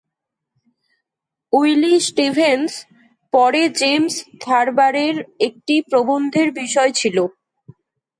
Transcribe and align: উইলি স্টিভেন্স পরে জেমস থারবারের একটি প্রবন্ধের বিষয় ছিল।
উইলি 1.53 1.93
স্টিভেন্স 2.07 2.69
পরে 3.33 3.63
জেমস 3.79 4.15
থারবারের 4.41 5.15
একটি 5.39 5.75
প্রবন্ধের 5.89 6.49
বিষয় 6.51 6.91
ছিল। 6.91 7.17